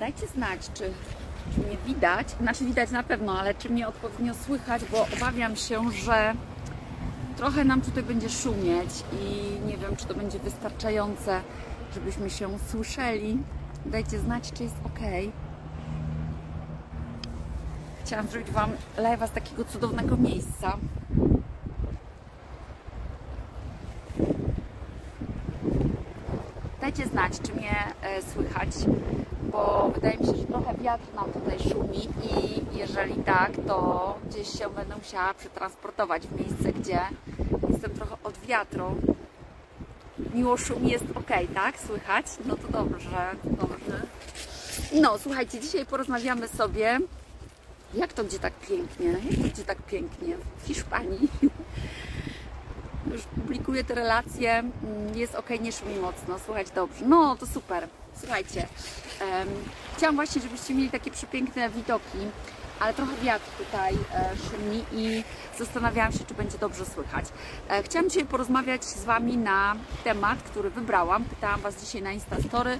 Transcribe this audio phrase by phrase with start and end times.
[0.00, 0.92] dajcie znać, czy,
[1.54, 5.92] czy mnie widać, znaczy widać na pewno, ale czy mnie odpowiednio słychać, bo obawiam się,
[5.92, 6.34] że
[7.36, 8.90] trochę nam tutaj będzie szumieć
[9.22, 11.40] i nie wiem, czy to będzie wystarczające,
[11.94, 13.38] żebyśmy się słyszeli.
[13.86, 15.00] Dajcie znać, czy jest ok.
[18.04, 20.76] Chciałam zrobić Wam live'a z takiego cudownego miejsca.
[26.80, 28.68] Dajcie znać, czy mnie e, słychać,
[29.52, 34.58] bo wydaje mi się, że trochę wiatr nam tutaj szumi i jeżeli tak, to gdzieś
[34.58, 37.00] się będę musiała przetransportować w miejsce, gdzie
[37.70, 38.84] jestem trochę od wiatru.
[40.34, 41.78] Miło szumi jest ok, tak?
[41.78, 42.26] Słychać?
[42.44, 44.02] No to dobrze, dobrze.
[44.94, 46.98] No, słuchajcie, dzisiaj porozmawiamy sobie,
[47.94, 51.28] jak to gdzie tak pięknie, jak to gdzie tak pięknie w Hiszpanii.
[53.12, 54.72] Już publikuję te relacje, mm,
[55.14, 57.04] jest ok, nie szumi mocno, słuchać dobrze.
[57.06, 57.88] No, to super.
[58.20, 58.66] Słuchajcie,
[59.20, 59.48] em,
[59.96, 62.18] chciałam właśnie, żebyście mieli takie przepiękne widoki,
[62.80, 65.24] ale trochę wiatr tutaj e, szumi i
[65.58, 67.24] zastanawiałam się, czy będzie dobrze słychać.
[67.68, 71.24] E, chciałam dzisiaj porozmawiać z Wami na temat, który wybrałam.
[71.24, 72.78] Pytałam Was dzisiaj na Instastory, e,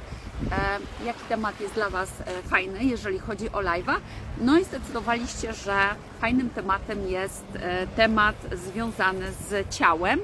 [1.05, 3.97] jaki temat jest dla Was e, fajny, jeżeli chodzi o live'a.
[4.39, 5.89] No i zdecydowaliście, że
[6.21, 10.21] fajnym tematem jest e, temat związany z ciałem.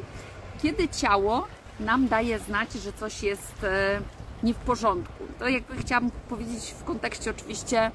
[0.62, 1.46] Kiedy ciało
[1.80, 4.00] nam daje znać, że coś jest e,
[4.42, 5.24] nie w porządku.
[5.38, 7.90] To jakby chciałam powiedzieć w kontekście oczywiście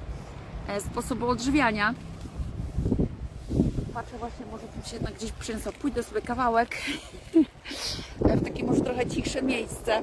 [0.68, 1.94] e, sposobu odżywiania.
[3.94, 5.72] Patrzę właśnie, może tu się jednak gdzieś przyniosła.
[5.72, 6.76] Pójdę sobie kawałek
[8.20, 10.02] w takie może trochę cichsze miejsce,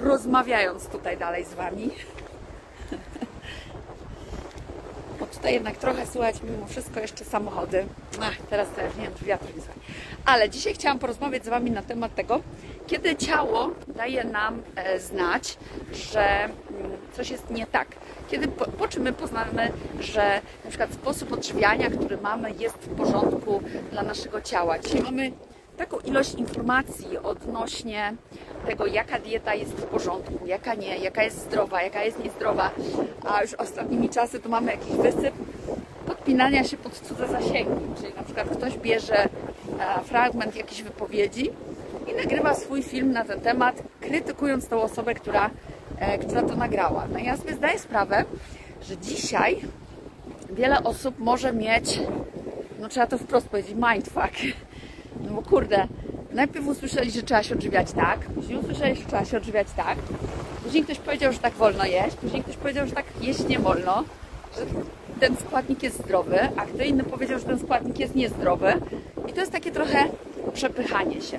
[0.00, 1.90] rozmawiając tutaj dalej z Wami.
[5.20, 7.86] Bo tutaj jednak trochę słychać mimo wszystko jeszcze samochody.
[8.22, 9.62] Ach, teraz już nie wiem, czy wiatr nie.
[10.24, 12.40] Ale dzisiaj chciałam porozmawiać z Wami na temat tego,
[12.86, 15.58] kiedy ciało daje nam e, znać,
[15.92, 16.52] że mm,
[17.12, 17.88] coś jest nie tak.
[18.28, 22.96] Kiedy, po, po czym my poznamy, że na przykład sposób odżywiania, który mamy, jest w
[22.96, 24.78] porządku dla naszego ciała.
[24.78, 25.32] Dzisiaj mamy
[25.76, 28.14] taką ilość informacji odnośnie
[28.66, 32.70] tego, jaka dieta jest w porządku, jaka nie, jaka jest zdrowa, jaka jest niezdrowa,
[33.28, 35.34] a już ostatnimi czasy to mamy jakiś wysyp
[36.06, 39.28] podpinania się pod cudze zasięgi, czyli na przykład ktoś bierze e,
[40.04, 41.50] fragment jakiejś wypowiedzi
[42.06, 45.50] i nagrywa swój film na ten temat, krytykując tą osobę, która,
[45.98, 47.06] e, która to nagrała.
[47.12, 48.24] No ja sobie zdaję sprawę,
[48.82, 49.60] że dzisiaj
[50.50, 52.00] wiele osób może mieć,
[52.80, 54.56] no trzeba to wprost powiedzieć, mindfuck.
[55.20, 55.86] No bo kurde,
[56.32, 59.98] najpierw usłyszeli, że trzeba się odżywiać tak, później usłyszeli, że trzeba się odżywiać tak,
[60.64, 64.04] później ktoś powiedział, że tak wolno jeść, później ktoś powiedział, że tak jeść nie wolno,
[64.56, 64.66] że
[65.20, 68.72] ten składnik jest zdrowy, a kto inny powiedział, że ten składnik jest niezdrowy.
[69.28, 70.04] I to jest takie trochę
[70.54, 71.38] przepychanie się.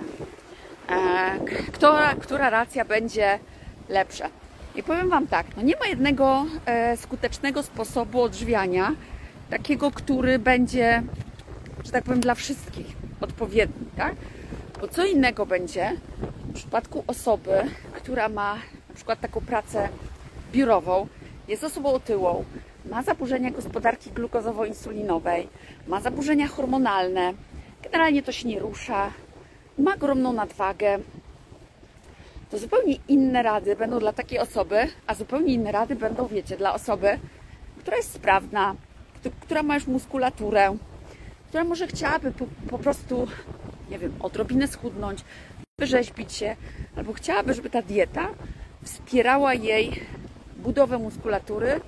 [0.90, 1.40] E,
[1.72, 3.40] która, która racja będzie
[3.90, 4.30] lepsza?
[4.76, 8.92] I powiem Wam tak, no nie ma jednego e, skutecznego sposobu odżywiania,
[9.50, 11.04] takiego, który będzie,
[11.86, 12.86] że tak powiem, dla wszystkich
[13.22, 14.16] odpowiedni, tak?
[14.82, 15.92] Bo co innego będzie
[16.44, 18.56] w przypadku osoby, która ma
[18.90, 19.90] na przykład taką pracę
[20.52, 21.08] biurową,
[21.48, 22.44] jest osobą otyłą,
[22.90, 25.48] ma zaburzenia gospodarki glukozowo-insulinowej,
[25.88, 27.34] ma zaburzenia hormonalne,
[27.84, 29.12] generalnie to się nie rusza,
[29.78, 31.00] ma ogromną nadwagę,
[32.52, 36.74] to zupełnie inne rady będą dla takiej osoby, a zupełnie inne rady będą, wiecie, dla
[36.74, 37.20] osoby,
[37.80, 38.76] która jest sprawna,
[39.42, 40.78] która ma już muskulaturę,
[41.48, 43.28] która może chciałaby po, po prostu,
[43.90, 45.24] nie wiem, odrobinę schudnąć,
[45.80, 46.56] wyrzeźbić się,
[46.96, 48.30] albo chciałaby, żeby ta dieta
[48.84, 50.02] wspierała jej
[50.58, 51.82] budowę muskulatury,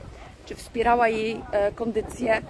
[0.46, 2.42] czy wspierała jej e, kondycję,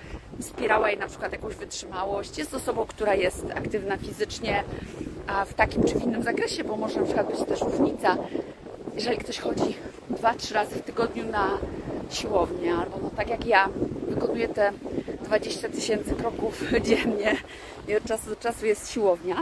[0.42, 2.38] wspierała jej na przykład jakąś wytrzymałość.
[2.38, 4.64] Jest osobą, która jest aktywna fizycznie,
[5.30, 8.18] a w takim czy w innym zakresie, bo może na przykład być też różnica,
[8.96, 9.76] jeżeli ktoś chodzi
[10.12, 11.58] 2-3 razy w tygodniu na
[12.10, 13.70] siłownię, albo no tak jak ja,
[14.08, 14.72] wykonuję te
[15.24, 17.36] 20 tysięcy kroków dziennie
[17.88, 19.36] i od czasu do czasu jest siłownia,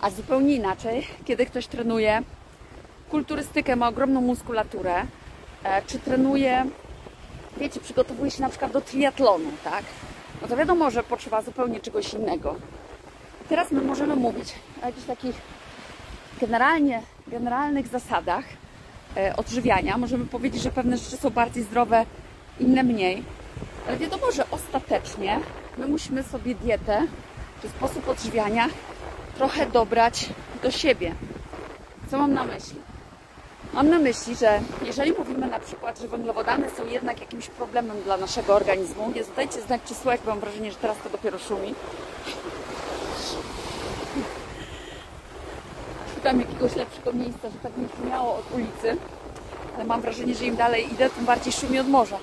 [0.00, 2.22] a zupełnie inaczej, kiedy ktoś trenuje
[3.10, 4.94] kulturystykę, ma ogromną muskulaturę,
[5.64, 6.66] e, czy trenuje,
[7.56, 9.84] wiecie, przygotowuje się na przykład do triatlonu, tak?
[10.42, 12.54] No to wiadomo, że potrzeba zupełnie czegoś innego.
[13.52, 15.36] Teraz my możemy mówić o jakichś takich
[16.40, 18.44] generalnie, generalnych zasadach
[19.16, 19.98] e, odżywiania.
[19.98, 22.06] Możemy powiedzieć, że pewne rzeczy są bardziej zdrowe,
[22.60, 23.24] inne mniej.
[23.88, 25.40] Ale wiadomo, że ostatecznie
[25.78, 27.06] my musimy sobie dietę
[27.62, 28.68] czy sposób odżywiania
[29.36, 30.28] trochę dobrać
[30.62, 31.14] do siebie.
[32.10, 32.76] Co mam na myśli?
[33.72, 38.16] Mam na myśli, że jeżeli mówimy na przykład, że węglowodany są jednak jakimś problemem dla
[38.16, 41.74] naszego organizmu, nie zadajcie znać, czy słychać, bo mam wrażenie, że teraz to dopiero szumi.
[46.22, 48.96] Szukam jakiegoś lepszego miejsca, że tak nie szumiało od ulicy.
[49.74, 52.18] Ale mam wrażenie, że im dalej idę, tym bardziej szumi od morza.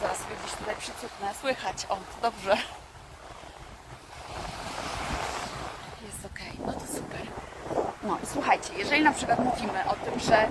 [0.00, 1.26] Zaraz sobie gdzieś tutaj przycupnę.
[1.40, 1.86] Słychać.
[1.88, 2.56] O, to dobrze.
[6.06, 6.66] Jest ok.
[6.66, 7.20] No to super.
[8.02, 10.50] No słuchajcie, jeżeli na przykład mówimy o tym, że e,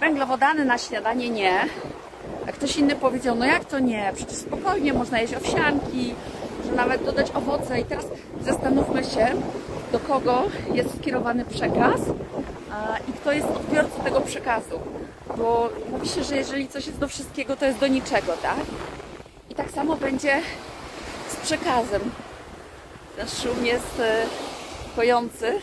[0.00, 1.66] węglowodany na śniadanie nie,
[2.48, 6.14] a ktoś inny powiedział, no jak to nie, przecież spokojnie można jeść owsianki,
[6.72, 8.04] że nawet dodać owoce i teraz
[8.40, 9.26] zastanówmy się,
[9.92, 10.42] do kogo
[10.74, 12.00] jest skierowany przekaz
[13.08, 14.80] i kto jest odbiorcą tego przekazu.
[15.36, 18.56] Bo mówi się, że jeżeli coś jest do wszystkiego, to jest do niczego, tak?
[19.50, 20.40] I tak samo będzie
[21.28, 22.02] z przekazem.
[23.16, 24.26] Ten szum jest e,
[24.96, 25.60] kojący.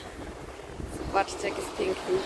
[1.08, 2.18] Zobaczcie, jak jest piękny.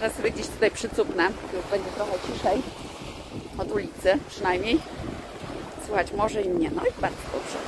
[0.00, 1.24] Teraz sobie gdzieś tutaj przycupnę.
[1.24, 2.62] Już będzie trochę ciszej
[3.58, 4.80] od ulicy, przynajmniej.
[6.16, 6.70] Może i mnie.
[6.70, 7.58] No i bardzo dobrze.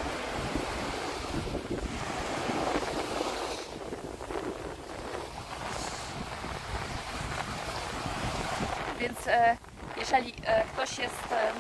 [8.99, 9.57] Więc e,
[9.97, 11.53] jeżeli e, ktoś jest e,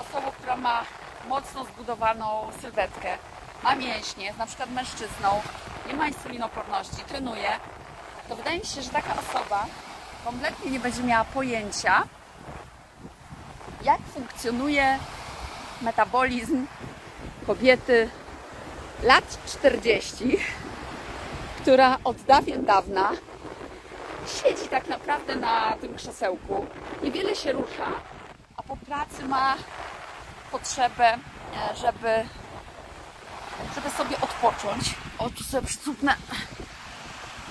[0.00, 0.82] osobą, która ma
[1.28, 3.18] mocno zbudowaną sylwetkę,
[3.62, 5.40] ma mięśnie, jest na przykład mężczyzną,
[5.88, 7.50] nie ma insulinoporności, trenuje,
[8.28, 9.66] to wydaje mi się, że taka osoba
[10.24, 12.02] kompletnie nie będzie miała pojęcia,
[13.82, 14.98] jak funkcjonuje
[15.82, 16.66] metabolizm
[17.46, 18.10] kobiety
[19.02, 20.38] lat 40,
[21.60, 23.10] która od dawien dawna
[24.26, 26.66] siedzi tak naprawdę na tym krzesełku,
[27.02, 27.86] niewiele się rusza,
[28.56, 29.56] a po pracy ma
[30.52, 32.24] potrzebę, e, żeby,
[33.74, 34.94] żeby sobie odpocząć.
[35.18, 36.16] O, tu sobie przycupnę.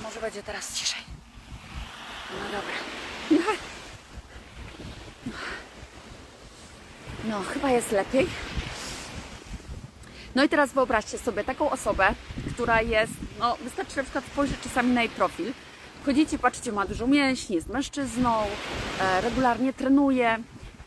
[0.03, 1.01] Może będzie teraz ciszej.
[2.31, 3.53] No dobra.
[7.29, 8.27] No, chyba jest lepiej.
[10.35, 12.13] No i teraz wyobraźcie sobie taką osobę,
[12.53, 15.53] która jest, no wystarczy na przykład spojrzeć czasami na jej profil.
[16.01, 18.43] Wchodzicie, patrzycie, ma dużo mięśni, jest mężczyzną,
[19.01, 20.37] e, regularnie trenuje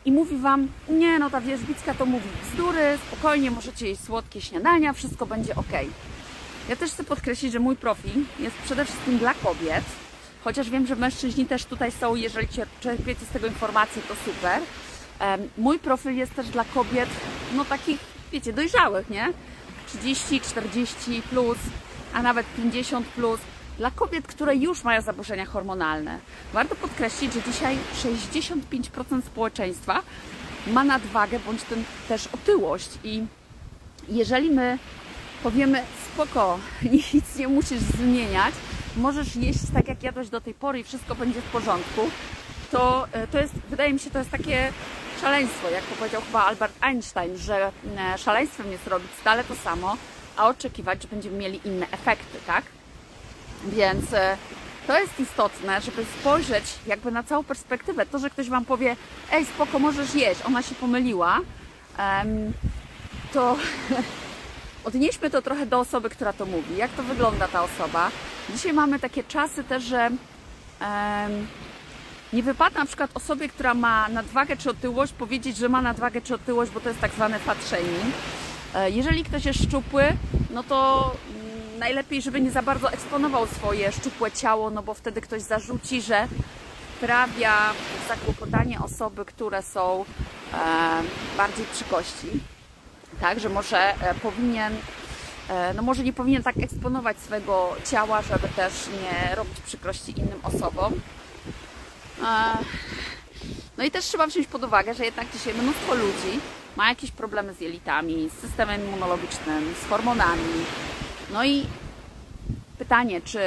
[0.05, 4.93] i mówi Wam, nie no ta wierzbicka to mówi bzdury, spokojnie możecie jeść słodkie śniadania,
[4.93, 5.71] wszystko będzie ok.
[6.69, 9.83] Ja też chcę podkreślić, że mój profil jest przede wszystkim dla kobiet,
[10.43, 12.47] chociaż wiem, że mężczyźni też tutaj są, jeżeli
[12.79, 14.61] czerpiecie z tego informacje, to super.
[15.57, 17.09] Mój profil jest też dla kobiet,
[17.55, 17.99] no takich,
[18.31, 19.33] wiecie, dojrzałych, nie?
[19.87, 21.57] 30, 40 plus,
[22.13, 23.39] a nawet 50 plus.
[23.77, 26.19] Dla kobiet, które już mają zaburzenia hormonalne.
[26.53, 30.01] Warto podkreślić, że dzisiaj 65% społeczeństwa
[30.67, 33.23] ma nadwagę bądź ten, też otyłość i
[34.09, 34.77] jeżeli my
[35.43, 35.83] powiemy
[36.13, 36.59] spoko,
[37.13, 38.55] nic nie musisz zmieniać,
[38.97, 42.01] możesz jeść tak jak jadłeś do tej pory i wszystko będzie w porządku,
[42.71, 44.71] to, e, to jest, wydaje mi się, to jest takie
[45.23, 49.97] szaleństwo, jak powiedział chyba Albert Einstein, że e, szaleństwem jest robić stale to samo,
[50.37, 52.63] a oczekiwać, że będziemy mieli inne efekty, tak?
[53.65, 54.37] Więc e,
[54.87, 58.05] to jest istotne, żeby spojrzeć jakby na całą perspektywę.
[58.05, 58.95] To, że ktoś Wam powie,
[59.31, 61.39] ej spoko, możesz jeść, ona się pomyliła,
[63.33, 63.57] to
[64.87, 66.77] odnieśmy to trochę do osoby, która to mówi.
[66.77, 68.11] Jak to wygląda ta osoba?
[68.49, 70.09] Dzisiaj mamy takie czasy też, że
[72.33, 76.35] nie wypada na przykład osobie, która ma nadwagę czy otyłość, powiedzieć, że ma nadwagę czy
[76.35, 78.15] otyłość, bo to jest tak zwany fat shaming.
[78.75, 80.03] E, Jeżeli ktoś jest szczupły,
[80.49, 85.21] no to mm, najlepiej, żeby nie za bardzo eksponował swoje szczupłe ciało, no bo wtedy
[85.21, 86.27] ktoś zarzuci, że
[86.97, 87.53] sprawia
[88.07, 90.05] zakłopotanie osoby, które są
[90.53, 90.57] e,
[91.37, 92.27] bardziej przy kości.
[93.21, 94.73] Tak, że może e, powinien,
[95.49, 100.39] e, no może nie powinien tak eksponować swojego ciała, żeby też nie robić przykrości innym
[100.43, 100.93] osobom.
[103.77, 106.39] No i też trzeba wziąć pod uwagę, że jednak dzisiaj mnóstwo ludzi
[106.75, 110.65] ma jakieś problemy z jelitami, z systemem immunologicznym, z hormonami.
[111.33, 111.65] No i
[112.77, 113.39] pytanie, czy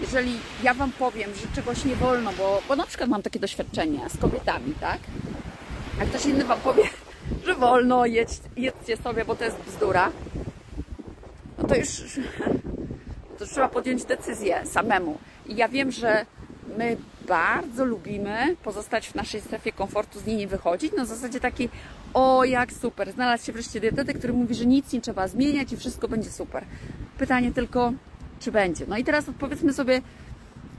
[0.00, 4.00] jeżeli ja Wam powiem, że czegoś nie wolno, bo, bo na przykład mam takie doświadczenie
[4.10, 4.98] z kobietami, tak?
[6.00, 6.84] A ktoś inny Wam powie,
[7.46, 10.10] że wolno, jedź, jedzcie sobie, bo to jest bzdura,
[11.58, 11.88] no to już
[13.38, 15.18] to trzeba podjąć decyzję samemu.
[15.46, 16.26] I ja wiem, że
[16.78, 16.96] my
[17.28, 20.92] bardzo lubimy pozostać w naszej strefie komfortu, z niej nie wychodzić.
[20.92, 21.68] Na zasadzie takiej,
[22.14, 25.76] o jak super, znalazł się wreszcie dietetyk, który mówi, że nic nie trzeba zmieniać i
[25.76, 26.64] wszystko będzie super.
[27.18, 27.92] Pytanie tylko,
[28.40, 28.84] czy będzie.
[28.88, 30.00] No i teraz odpowiedzmy sobie,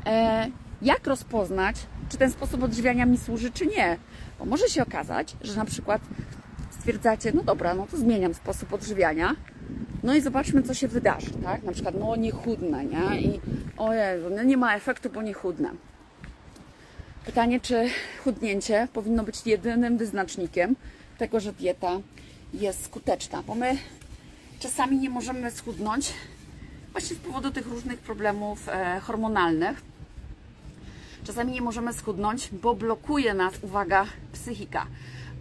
[0.06, 0.48] e,
[0.82, 1.76] jak rozpoznać,
[2.10, 3.98] czy ten sposób odżywiania mi służy, czy nie.
[4.40, 6.02] Bo może się okazać, że na przykład
[6.72, 9.36] stwierdzacie, no dobra, no to zmieniam sposób odżywiania,
[10.04, 11.64] no i zobaczmy, co się wydarzy, tak?
[11.64, 13.22] Na przykład, no nie chudnę, nie?
[13.22, 13.40] I
[13.78, 15.70] o Jezu, no nie ma efektu, bo nie chudnę.
[17.26, 17.90] Pytanie, czy
[18.24, 20.76] chudnięcie powinno być jedynym wyznacznikiem
[21.18, 22.00] tego, że dieta
[22.54, 23.78] jest skuteczna, bo my
[24.60, 26.14] czasami nie możemy schudnąć
[26.92, 29.82] właśnie z powodu tych różnych problemów e, hormonalnych.
[31.24, 34.88] Czasami nie możemy schudnąć, bo blokuje nas, uwaga, psychika.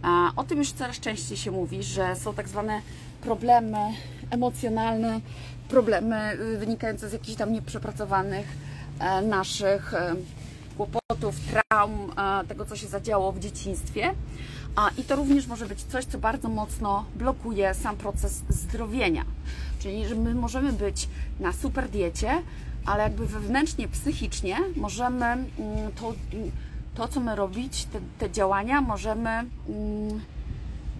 [0.01, 2.81] A, o tym już coraz częściej się mówi, że są tak zwane
[3.21, 3.77] problemy
[4.31, 5.19] emocjonalne,
[5.69, 8.47] problemy y, wynikające z jakichś tam nieprzepracowanych
[8.99, 10.15] e, naszych e,
[10.77, 12.11] kłopotów, traum,
[12.47, 14.13] tego co się zadziało w dzieciństwie.
[14.97, 19.25] I to również może być coś, co bardzo mocno blokuje sam proces zdrowienia.
[19.79, 22.41] Czyli, że my możemy być na super diecie,
[22.85, 25.47] ale jakby wewnętrznie, psychicznie możemy mm,
[25.99, 26.13] to,
[26.95, 29.49] to co my robić, te, te działania możemy, mm,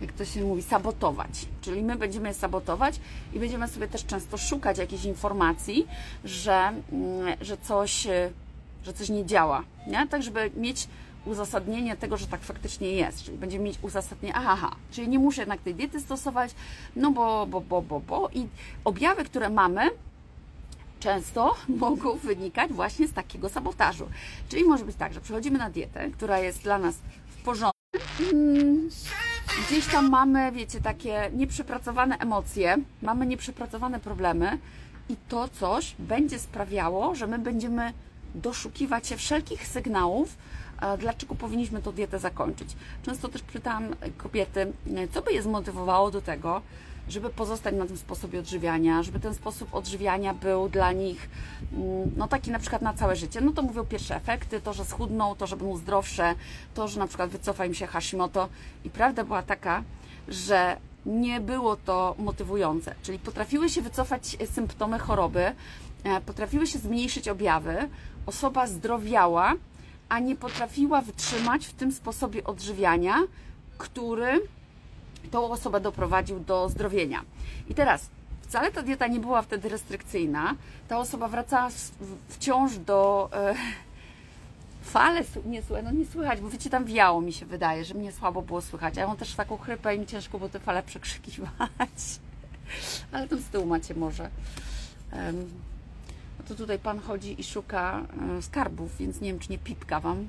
[0.02, 1.46] jak to się mówi, sabotować.
[1.62, 3.00] Czyli my będziemy je sabotować
[3.34, 5.88] i będziemy sobie też często szukać jakichś informacji,
[6.26, 8.08] że, mm, że, coś,
[8.84, 9.64] że coś nie działa.
[9.88, 10.08] Nie?
[10.08, 10.88] Tak, żeby mieć
[11.26, 15.42] uzasadnienie tego, że tak faktycznie jest, czyli będziemy mieć uzasadnienie, aha, aha, czyli nie muszę
[15.42, 16.52] jednak tej diety stosować,
[16.96, 18.48] no bo, bo, bo, bo, bo i
[18.86, 19.90] objawy, które mamy,
[21.00, 24.10] często mogą wynikać właśnie z takiego sabotażu.
[24.50, 26.96] Czyli może być tak, że przechodzimy na dietę, która jest dla nas
[27.28, 27.74] w porządku,
[28.34, 28.90] mm,
[29.68, 34.58] gdzieś tam mamy, wiecie, takie nieprzepracowane emocje, mamy nieprzepracowane problemy
[35.10, 37.94] i to coś będzie sprawiało, że my będziemy
[38.36, 40.38] doszukiwać się wszelkich sygnałów,
[41.00, 42.76] dlaczego powinniśmy tę dietę zakończyć.
[43.04, 44.74] Często też pytam kobiety,
[45.12, 46.62] co by je zmotywowało do tego,
[47.10, 51.30] żeby pozostać na tym sposobie odżywiania, żeby ten sposób odżywiania był dla nich
[51.74, 53.42] mm, no taki na przykład na całe życie.
[53.42, 56.36] No to mówią pierwsze efekty, to, że schudną, to, że będą zdrowsze,
[56.74, 58.50] to, że na przykład wycofa im się Hashimoto.
[58.84, 59.84] I prawda była taka,
[60.28, 65.54] że nie było to motywujące, czyli potrafiły się wycofać symptomy choroby, e,
[66.26, 67.90] potrafiły się zmniejszyć objawy,
[68.26, 69.54] osoba zdrowiała,
[70.10, 73.16] a nie potrafiła wytrzymać w tym sposobie odżywiania,
[73.78, 74.42] który
[75.32, 77.22] tą osobę doprowadził do zdrowienia.
[77.70, 78.10] I teraz
[78.42, 80.56] wcale ta dieta nie była wtedy restrykcyjna.
[80.88, 81.70] Ta osoba wracała
[82.28, 83.56] wciąż do e,
[84.82, 88.42] fale, nie, no nie słychać, bo wiecie, tam wiało mi się wydaje, że mnie słabo
[88.42, 88.98] było słychać.
[88.98, 91.50] Ja mam też taką chrypę i mi ciężko było te fale przekrzykiwać.
[93.12, 94.30] Ale tam z tyłu macie może.
[96.48, 98.02] To tutaj Pan chodzi i szuka
[98.38, 100.28] e, skarbów, więc nie wiem, czy nie pipka Wam.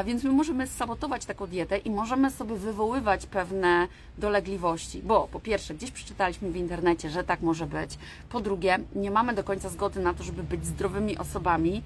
[0.05, 5.73] Więc my możemy sabotować taką dietę i możemy sobie wywoływać pewne dolegliwości, bo po pierwsze,
[5.73, 7.97] gdzieś przeczytaliśmy w internecie, że tak może być.
[8.29, 11.83] Po drugie, nie mamy do końca zgody na to, żeby być zdrowymi osobami,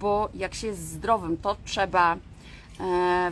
[0.00, 2.16] bo jak się jest zdrowym, to trzeba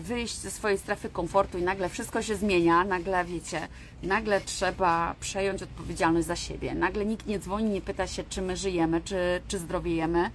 [0.00, 3.68] wyjść ze swojej strefy komfortu i nagle wszystko się zmienia, nagle wiecie,
[4.02, 8.56] nagle trzeba przejąć odpowiedzialność za siebie, nagle nikt nie dzwoni, nie pyta się, czy my
[8.56, 10.30] żyjemy, czy, czy zdrowiejemy.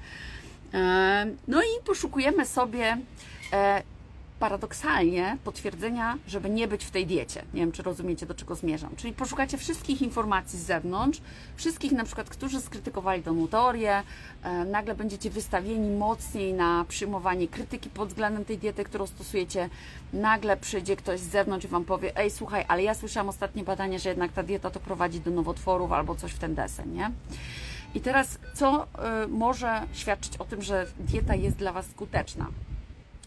[0.74, 2.98] E, no i poszukujemy sobie
[3.54, 3.84] e,
[4.40, 7.44] paradoksalnie potwierdzenia, żeby nie być w tej diecie.
[7.54, 8.96] Nie wiem, czy rozumiecie, do czego zmierzam.
[8.96, 11.22] Czyli poszukacie wszystkich informacji z zewnątrz,
[11.56, 14.04] wszystkich na przykład, którzy skrytykowali tą teorię,
[14.44, 19.70] e, nagle będziecie wystawieni mocniej na przyjmowanie krytyki pod względem tej diety, którą stosujecie.
[20.14, 24.00] Nagle przyjdzie ktoś z zewnątrz i Wam powie, ej, słuchaj, ale ja słyszałam ostatnie badanie,
[24.00, 27.12] że jednak ta dieta to prowadzi do nowotworów albo coś w ten desen, nie?
[27.96, 28.88] I teraz, co
[29.24, 32.48] y, może świadczyć o tym, że dieta jest dla Was skuteczna?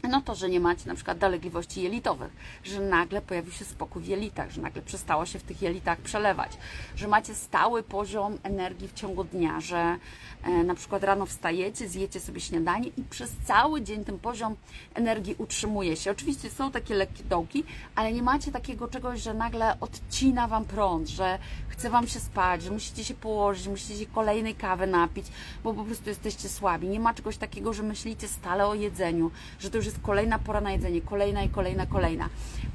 [0.09, 2.33] No to, że nie macie na przykład dolegliwości jelitowych,
[2.65, 6.59] że nagle pojawił się spokój w jelitach, że nagle przestało się w tych jelitach przelewać,
[6.97, 9.97] że macie stały poziom energii w ciągu dnia, że
[10.43, 14.57] e, na przykład rano wstajecie, zjecie sobie śniadanie i przez cały dzień ten poziom
[14.95, 16.11] energii utrzymuje się.
[16.11, 21.09] Oczywiście są takie lekkie dołki, ale nie macie takiego czegoś, że nagle odcina Wam prąd,
[21.09, 25.27] że chce Wam się spać, że musicie się położyć, musicie się kolejnej kawy napić,
[25.65, 26.89] bo po prostu jesteście słabi.
[26.89, 30.73] Nie ma czegoś takiego, że myślicie stale o jedzeniu, że to już kolejna pora na
[30.73, 32.29] jedzenie, kolejna i kolejna, kolejna.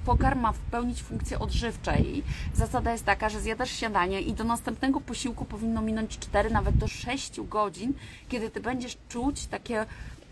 [0.06, 2.24] Pokarm ma pełnić funkcję odżywczej.
[2.54, 6.88] Zasada jest taka, że zjadasz śniadanie i do następnego posiłku powinno minąć 4, nawet do
[6.88, 7.94] 6 godzin,
[8.30, 9.86] kiedy Ty będziesz czuć takie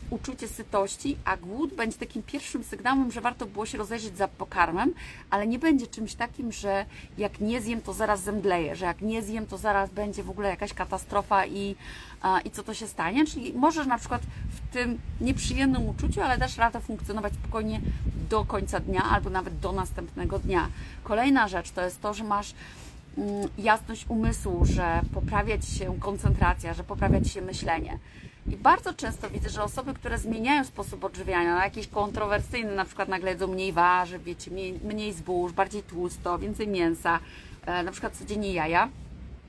[0.10, 4.94] uczucie sytości, a głód będzie takim pierwszym sygnałem, że warto było się rozejrzeć za pokarmem,
[5.30, 6.86] ale nie będzie czymś takim, że
[7.18, 10.50] jak nie zjem, to zaraz zemdleję, że jak nie zjem, to zaraz będzie w ogóle
[10.50, 11.76] jakaś katastrofa i,
[12.46, 13.26] i co to się stanie.
[13.26, 17.82] Czyli możesz na przykład w tym nieprzyjemnym uczuciu, ale dasz radę funkcjonować spokojnie
[18.30, 20.68] do końca dnia albo nawet do następnego dnia.
[21.04, 22.54] Kolejna rzecz to jest to, że masz
[23.18, 28.00] mm, jasność umysłu, że poprawia Ci się koncentracja, że poprawia Ci się myślenie.
[28.52, 33.10] I bardzo często widzę, że osoby, które zmieniają sposób odżywiania na jakiś kontrowersyjny, na przykład
[33.10, 37.20] nagle jedzą mniej warzyw, wiecie, mniej, mniej zbóż, bardziej tłusto, więcej mięsa,
[37.66, 38.90] e, na przykład codziennie jaja,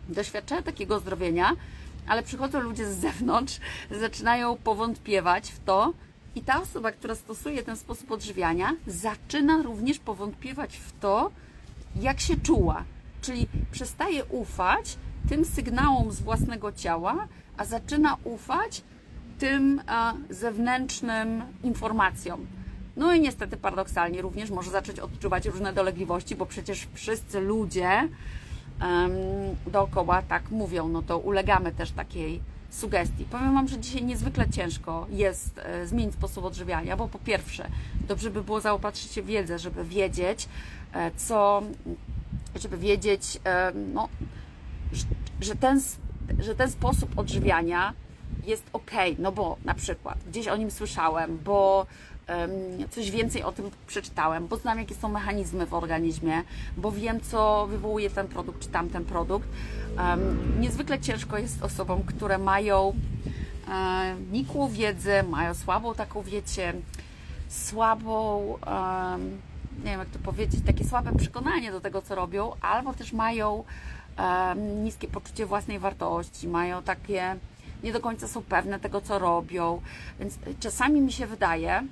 [0.08, 1.52] doświadczają takiego zdrowienia,
[2.08, 3.60] ale przychodzą ludzie z zewnątrz,
[3.90, 5.92] zaczynają powątpiewać w to
[6.34, 11.30] i ta osoba, która stosuje ten sposób odżywiania, zaczyna również powątpiewać w to,
[12.00, 12.84] jak się czuła.
[13.20, 14.96] Czyli przestaje ufać
[15.28, 18.82] tym sygnałom z własnego ciała, a zaczyna ufać
[19.38, 22.46] tym a, zewnętrznym informacjom.
[22.96, 28.08] No i niestety paradoksalnie również może zacząć odczuwać różne dolegliwości, bo przecież wszyscy ludzie
[29.66, 33.24] dookoła tak mówią, no to ulegamy też takiej sugestii.
[33.24, 37.68] Powiem Wam, że dzisiaj niezwykle ciężko jest e, zmienić sposób odżywiania, bo po pierwsze,
[38.08, 40.48] dobrze by było zaopatrzyć się w wiedzę, żeby wiedzieć,
[40.92, 41.62] e, co,
[42.54, 44.08] żeby wiedzieć, e, no,
[45.40, 45.80] że ten,
[46.38, 47.92] że ten sposób odżywiania
[48.46, 51.86] jest ok, no bo na przykład gdzieś o nim słyszałem, bo
[52.90, 56.42] coś więcej o tym przeczytałem, bo znam, jakie są mechanizmy w organizmie,
[56.76, 59.48] bo wiem, co wywołuje ten produkt czy tamten produkt.
[60.60, 62.92] Niezwykle ciężko jest osobom, które mają
[63.68, 66.72] e, nikłą wiedzę, mają słabą taką, wiecie,
[67.48, 68.42] słabą,
[69.84, 73.64] nie wiem jak to powiedzieć, takie słabe przekonanie do tego, co robią, albo też mają
[74.82, 77.36] niskie poczucie własnej wartości, mają takie,
[77.82, 79.80] nie do końca są pewne tego, co robią,
[80.20, 81.82] więc czasami mi się wydaje,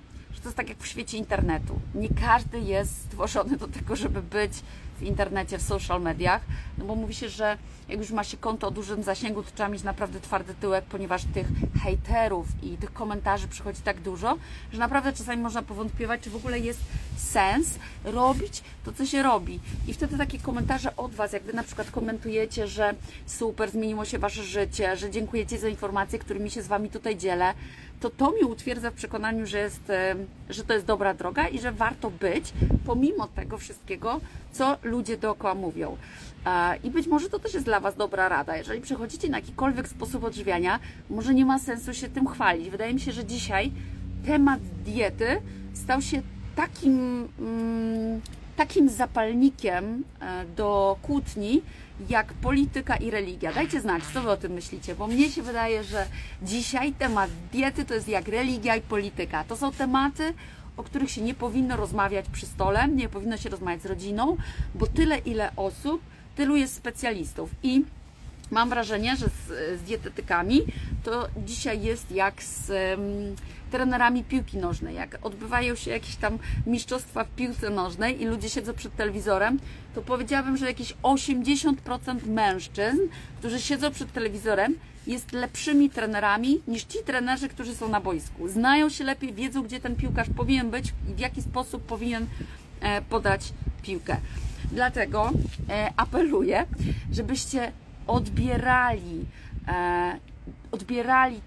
[0.44, 1.80] to jest tak jak w świecie internetu.
[1.94, 4.52] Nie każdy jest stworzony do tego, żeby być
[4.98, 6.42] w internecie, w social mediach,
[6.78, 7.58] no bo mówi się, że
[7.88, 11.24] jak już ma się konto o dużym zasięgu, to trzeba mieć naprawdę twardy tyłek, ponieważ
[11.24, 11.46] tych
[11.82, 14.36] hejterów i tych komentarzy przychodzi tak dużo,
[14.72, 16.80] że naprawdę czasami można powątpiewać, czy w ogóle jest
[17.16, 19.60] sens robić to, co się robi.
[19.88, 22.94] I wtedy takie komentarze od Was, jak Wy na przykład komentujecie, że
[23.26, 27.54] super, zmieniło się Wasze życie, że dziękujecie za informacje, którymi się z Wami tutaj dzielę,
[28.04, 29.92] to to mi utwierdza w przekonaniu, że, jest,
[30.50, 32.52] że to jest dobra droga i że warto być
[32.86, 34.20] pomimo tego wszystkiego,
[34.52, 35.96] co ludzie dookoła mówią.
[36.84, 38.56] I być może to też jest dla Was dobra rada.
[38.56, 40.80] Jeżeli przechodzicie na jakikolwiek sposób odżywiania,
[41.10, 42.70] może nie ma sensu się tym chwalić.
[42.70, 43.72] Wydaje mi się, że dzisiaj
[44.26, 45.40] temat diety
[45.74, 46.22] stał się
[46.56, 48.20] takim, mm,
[48.56, 51.62] takim zapalnikiem e, do kłótni,
[52.08, 53.52] jak polityka i religia.
[53.52, 56.06] Dajcie znać, co Wy o tym myślicie, bo mnie się wydaje, że
[56.42, 59.44] dzisiaj temat diety to jest jak religia i polityka.
[59.44, 60.34] To są tematy,
[60.76, 64.36] o których się nie powinno rozmawiać przy stole, nie powinno się rozmawiać z rodziną,
[64.74, 66.02] bo tyle, ile osób,
[66.36, 67.50] tylu jest specjalistów.
[67.62, 67.84] I
[68.50, 70.60] mam wrażenie, że z, z dietetykami
[71.02, 73.36] to dzisiaj jest jak z um,
[73.70, 74.94] trenerami piłki nożnej.
[74.94, 79.58] Jak odbywają się jakieś tam mistrzostwa w piłce nożnej i ludzie siedzą przed telewizorem,
[79.94, 82.98] to powiedziałabym, że jakieś 80% mężczyzn,
[83.38, 84.74] którzy siedzą przed telewizorem,
[85.06, 88.48] jest lepszymi trenerami niż ci trenerzy, którzy są na boisku.
[88.48, 92.26] Znają się lepiej, wiedzą, gdzie ten piłkarz powinien być i w jaki sposób powinien
[92.80, 93.52] e, podać
[93.82, 94.16] piłkę.
[94.72, 95.30] Dlatego
[95.68, 96.66] e, apeluję,
[97.12, 97.72] żebyście
[98.06, 99.26] odbierali,
[99.68, 100.18] e,
[100.70, 101.40] odbierali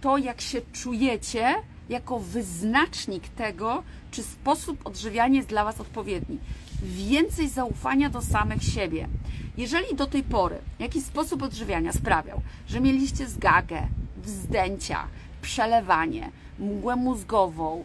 [0.00, 1.54] to, jak się czujecie,
[1.88, 6.38] jako wyznacznik tego, czy sposób odżywiania jest dla Was odpowiedni.
[6.82, 9.08] Więcej zaufania do samych siebie.
[9.56, 13.82] Jeżeli do tej pory jakiś sposób odżywiania sprawiał, że mieliście zgagę,
[14.22, 15.06] wzdęcia,
[15.42, 17.84] przelewanie, mgłę mózgową,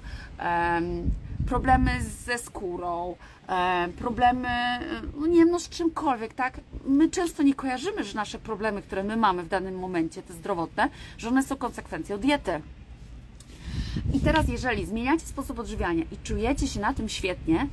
[1.48, 1.92] problemy
[2.26, 3.16] ze skórą,
[4.00, 4.50] problemy,
[5.18, 6.60] no nie wiem, no z czymkolwiek, tak?
[6.86, 10.90] My często nie kojarzymy, że nasze problemy, które my mamy w danym momencie, te zdrowotne,
[11.18, 12.62] że one są konsekwencją diety.
[14.14, 17.68] I teraz, jeżeli zmieniacie sposób odżywiania i czujecie się na tym świetnie,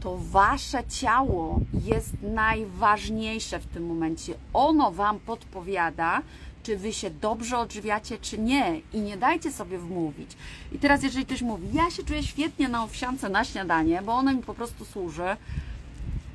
[0.00, 4.34] to wasze ciało jest najważniejsze w tym momencie.
[4.52, 6.22] Ono wam podpowiada,
[6.62, 8.80] czy wy się dobrze odżywiacie, czy nie.
[8.92, 10.30] I nie dajcie sobie wmówić.
[10.72, 14.32] I teraz, jeżeli ktoś mówi, ja się czuję świetnie na owsiance na śniadanie, bo ona
[14.32, 15.36] mi po prostu służy,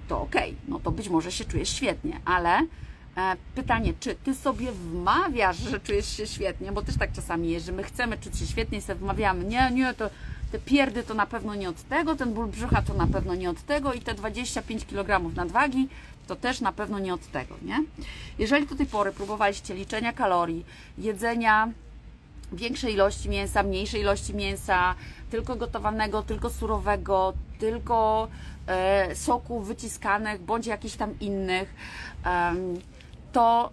[0.07, 2.59] to okej, okay, no to być może się czujesz świetnie, ale
[3.17, 7.65] e, pytanie, czy ty sobie wmawiasz, że czujesz się świetnie, bo też tak czasami jest,
[7.65, 10.09] że my chcemy czuć się świetnie i sobie wmawiamy, nie, nie, to
[10.51, 13.49] te pierdy to na pewno nie od tego, ten ból brzucha to na pewno nie
[13.49, 15.88] od tego i te 25 kg nadwagi
[16.27, 17.83] to też na pewno nie od tego, nie?
[18.39, 20.65] Jeżeli do tej pory próbowaliście liczenia kalorii,
[20.97, 21.71] jedzenia
[22.53, 24.95] większej ilości mięsa, mniejszej ilości mięsa,
[25.31, 28.27] tylko gotowanego, tylko surowego, tylko
[28.67, 31.75] e, soków wyciskanych bądź jakichś tam innych,
[32.25, 32.55] e,
[33.31, 33.69] to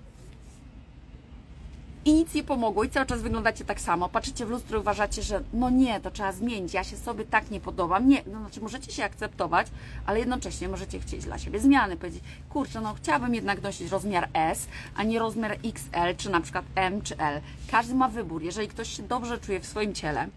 [2.04, 4.08] i nic nie pomogło i cały czas wyglądacie tak samo.
[4.08, 7.50] Patrzycie w lustro i uważacie, że no nie, to trzeba zmienić, ja się sobie tak
[7.50, 8.08] nie podobam.
[8.08, 9.66] Nie, no znaczy możecie się akceptować,
[10.06, 14.68] ale jednocześnie możecie chcieć dla siebie zmiany, powiedzieć, kurczę, no chciałabym jednak nosić rozmiar S,
[14.96, 17.40] a nie rozmiar XL, czy na przykład M czy L.
[17.70, 18.42] Każdy ma wybór.
[18.42, 20.28] Jeżeli ktoś się dobrze czuje w swoim ciele,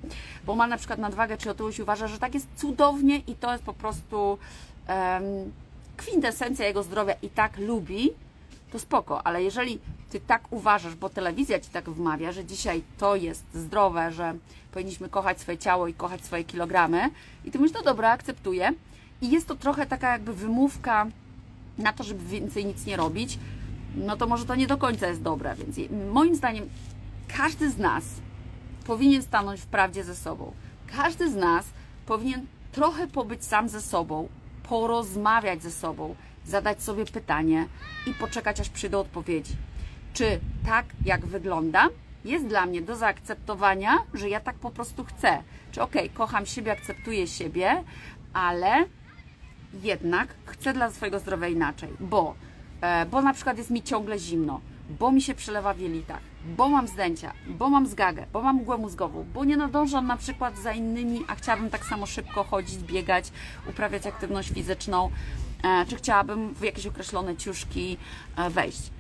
[0.45, 3.63] bo ma na przykład nadwagę czy otyłość, uważa, że tak jest cudownie i to jest
[3.63, 4.37] po prostu
[4.89, 5.51] um,
[5.97, 8.09] kwintesencja jego zdrowia i tak lubi,
[8.71, 13.15] to spoko, ale jeżeli ty tak uważasz, bo telewizja ci tak wmawia, że dzisiaj to
[13.15, 14.35] jest zdrowe, że
[14.71, 17.09] powinniśmy kochać swoje ciało i kochać swoje kilogramy,
[17.45, 18.73] i ty mówisz, no dobra, akceptuję.
[19.21, 21.07] I jest to trochę taka jakby wymówka
[21.77, 23.39] na to, żeby więcej nic nie robić,
[23.95, 25.55] no to może to nie do końca jest dobre.
[25.55, 26.69] Więc moim zdaniem
[27.37, 28.03] każdy z nas
[28.85, 30.53] powinien stanąć w prawdzie ze sobą.
[30.95, 31.65] Każdy z nas
[32.05, 34.29] powinien trochę pobyć sam ze sobą,
[34.63, 36.15] porozmawiać ze sobą,
[36.45, 37.67] zadać sobie pytanie
[38.07, 39.55] i poczekać, aż przyjdą odpowiedzi.
[40.17, 41.89] Czy tak, jak wygląda,
[42.25, 45.43] jest dla mnie do zaakceptowania, że ja tak po prostu chcę.
[45.71, 47.83] Czy okej, okay, kocham siebie, akceptuję siebie,
[48.33, 48.85] ale
[49.83, 52.35] jednak chcę dla swojego zdrowia inaczej, bo,
[52.81, 54.61] e, bo na przykład jest mi ciągle zimno,
[54.99, 56.21] bo mi się przelewa w jelitach,
[56.57, 60.57] bo mam zdjęcia, bo mam zgagę, bo mam mgłę mózgową, bo nie nadążam na przykład
[60.57, 63.31] za innymi, a chciałabym tak samo szybko chodzić, biegać,
[63.69, 65.11] uprawiać aktywność fizyczną,
[65.63, 67.97] e, czy chciałabym w jakieś określone ciuszki
[68.37, 68.96] e, wejść.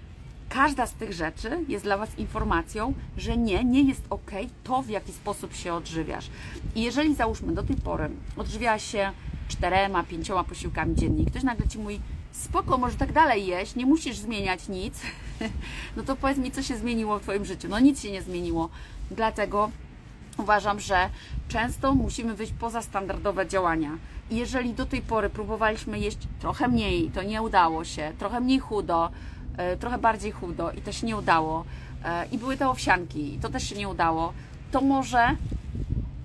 [0.49, 4.31] Każda z tych rzeczy jest dla Was informacją, że nie, nie jest ok
[4.63, 6.29] to, w jaki sposób się odżywiasz.
[6.75, 9.11] I jeżeli załóżmy do tej pory odżywiałaś się
[9.47, 11.99] czterema, pięcioma posiłkami dziennie, ktoś nagle Ci mówi,
[12.31, 15.01] spoko, może tak dalej jeść, nie musisz zmieniać nic,
[15.97, 17.67] no to powiedz mi, co się zmieniło w Twoim życiu.
[17.69, 18.69] No nic się nie zmieniło.
[19.11, 19.71] Dlatego
[20.37, 21.09] uważam, że
[21.47, 23.97] często musimy wyjść poza standardowe działania.
[24.31, 29.09] Jeżeli do tej pory próbowaliśmy jeść trochę mniej, to nie udało się, trochę mniej chudo,
[29.79, 31.65] trochę bardziej chudo i to się nie udało,
[32.05, 34.33] e, i były te owsianki i to też się nie udało,
[34.71, 35.35] to może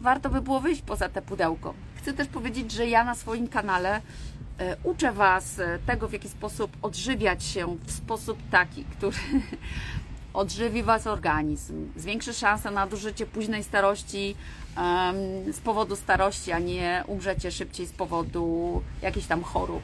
[0.00, 1.74] warto by było wyjść poza te pudełko.
[1.94, 4.00] Chcę też powiedzieć, że ja na swoim kanale
[4.62, 9.16] E, uczę Was e, tego, w jaki sposób odżywiać się w sposób taki, który
[10.34, 14.36] odżywi Was organizm, zwiększy szanse na dożycie późnej starości
[15.52, 19.82] z powodu starości, a nie umrzecie szybciej z powodu jakichś tam chorób,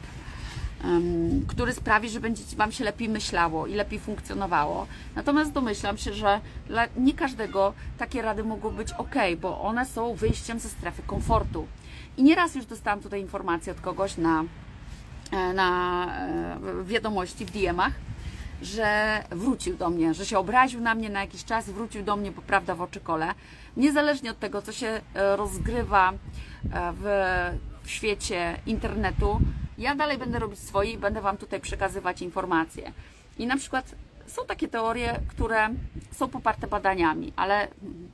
[1.49, 4.87] który sprawi, że będzie Wam się lepiej myślało i lepiej funkcjonowało.
[5.17, 10.15] Natomiast domyślam się, że dla nie każdego takie rady mogą być ok, bo one są
[10.15, 11.67] wyjściem ze strefy komfortu.
[12.17, 14.45] I nieraz już dostałam tutaj informację od kogoś na,
[15.33, 17.93] e, na e, wiadomości w DM-ach,
[18.63, 22.33] że wrócił do mnie, że się obraził na mnie na jakiś czas, wrócił do mnie,
[22.33, 23.35] bo prawda w oczy kole.
[23.77, 26.13] Niezależnie od tego, co się e, rozgrywa
[26.95, 27.05] w,
[27.83, 29.41] w świecie internetu,
[29.79, 32.93] ja dalej będę robić swoje i będę Wam tutaj przekazywać informacje.
[33.39, 33.95] I na przykład
[34.27, 35.69] są takie teorie, które
[36.13, 37.69] są poparte badaniami, ale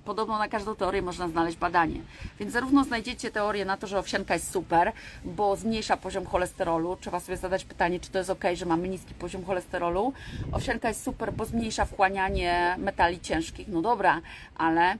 [0.05, 2.01] podobno na każdą teorię można znaleźć badanie.
[2.41, 4.93] Więc zarówno znajdziecie teorię na to, że owsianka jest super,
[5.25, 6.97] bo zmniejsza poziom cholesterolu.
[7.01, 10.13] Trzeba sobie zadać pytanie, czy to jest ok, że mamy niski poziom cholesterolu.
[10.53, 13.69] Owsianka jest super, bo zmniejsza wchłanianie metali ciężkich.
[13.69, 14.21] No dobra,
[14.57, 14.97] ale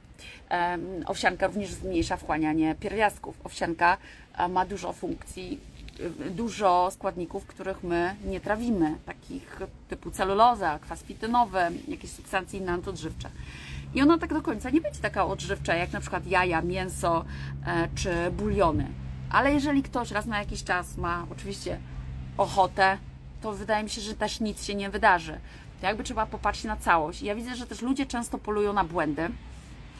[0.51, 3.35] um, owsianka również zmniejsza wchłanianie pierwiastków.
[3.43, 3.97] Owsianka
[4.39, 5.59] um, ma dużo funkcji
[6.29, 13.29] dużo składników, których my nie trawimy, takich typu celuloza, kwas fitynowy, jakieś substancje inne antodżywcze.
[13.93, 17.25] I ona tak do końca nie będzie taka odżywcza, jak na przykład jaja, mięso
[17.65, 18.87] e, czy buliony.
[19.29, 21.79] Ale jeżeli ktoś raz na jakiś czas ma oczywiście
[22.37, 22.97] ochotę,
[23.41, 25.39] to wydaje mi się, że też nic się nie wydarzy.
[25.81, 27.21] To jakby trzeba popatrzeć na całość.
[27.21, 29.29] Ja widzę, że też ludzie często polują na błędy,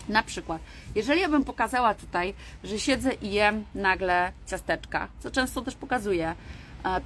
[0.10, 0.62] na przykład,
[0.96, 6.36] jeżeli ja bym pokazała tutaj, że siedzę i jem nagle ciasteczka, co często też pokazuję,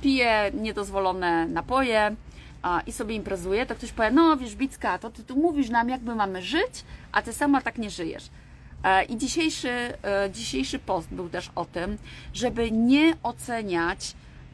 [0.01, 2.15] piję niedozwolone napoje
[2.87, 6.01] i sobie imprezuję, to ktoś powie, no wiesz Bicka, to ty tu mówisz nam jak
[6.01, 8.29] my mamy żyć, a ty sama tak nie żyjesz.
[9.09, 11.97] I dzisiejszy, e, dzisiejszy post był też o tym,
[12.33, 14.13] żeby nie oceniać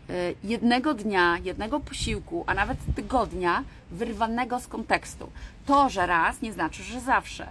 [0.10, 5.30] e, jednego dnia, jednego posiłku, a nawet tygodnia wyrwanego z kontekstu.
[5.66, 7.48] To, że raz nie znaczy, że zawsze.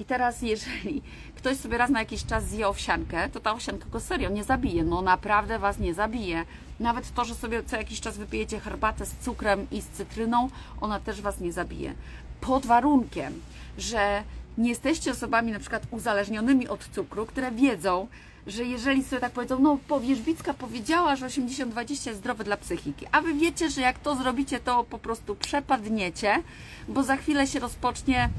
[0.00, 1.02] I teraz, jeżeli
[1.36, 4.84] ktoś sobie raz na jakiś czas zje owsiankę, to ta owsianka go serio nie zabije.
[4.84, 6.44] No naprawdę Was nie zabije.
[6.80, 10.48] Nawet to, że sobie co jakiś czas wypijecie herbatę z cukrem i z cytryną,
[10.80, 11.94] ona też Was nie zabije.
[12.40, 13.32] Pod warunkiem,
[13.78, 14.22] że
[14.58, 18.08] nie jesteście osobami na przykład uzależnionymi od cukru, które wiedzą,
[18.46, 23.20] że jeżeli sobie tak powiedzą, no powierzbicka powiedziała, że 80-20 jest zdrowe dla psychiki, a
[23.20, 26.42] wy wiecie, że jak to zrobicie, to po prostu przepadniecie,
[26.88, 28.30] bo za chwilę się rozpocznie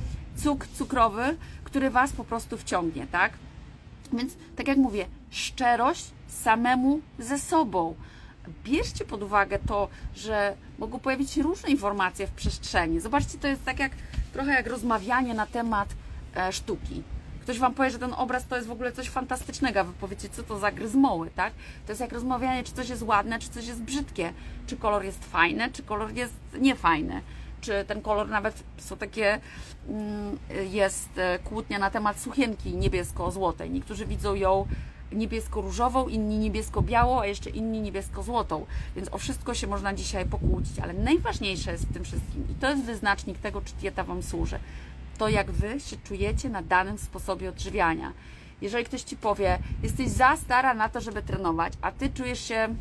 [0.44, 3.34] cuk cukrowy, który Was po prostu wciągnie, tak?
[4.14, 7.96] Więc, tak jak mówię, szczerość samemu ze sobą.
[8.64, 13.00] Bierzcie pod uwagę to, że mogą pojawić się różne informacje w przestrzeni.
[13.00, 13.92] Zobaczcie, to jest tak jak
[14.34, 15.90] trochę jak rozmawianie na temat
[16.36, 17.04] e, sztuki.
[17.42, 20.30] Ktoś Wam powie, że ten obraz to jest w ogóle coś fantastycznego, a Wy powiecie,
[20.30, 21.54] co to za gryzmoły, tak?
[21.86, 24.34] To jest jak rozmawianie, czy coś jest ładne, czy coś jest brzydkie,
[24.68, 27.22] czy kolor jest fajny, czy kolor jest niefajny
[27.62, 29.40] czy ten kolor nawet są takie,
[29.90, 30.38] mm,
[30.70, 33.70] jest e, kłótnia na temat suchienki niebiesko-złotej.
[33.70, 34.66] Niektórzy widzą ją
[35.12, 38.66] niebiesko-różową, inni niebiesko-białą, a jeszcze inni niebiesko-złotą.
[38.96, 42.70] Więc o wszystko się można dzisiaj pokłócić, ale najważniejsze jest w tym wszystkim i to
[42.70, 44.60] jest wyznacznik tego, czy dieta Wam służy.
[45.18, 48.14] To jak Wy się czujecie na danym sposobie odżywiania.
[48.62, 52.76] Jeżeli ktoś Ci powie, jesteś za stara na to, żeby trenować, a Ty czujesz się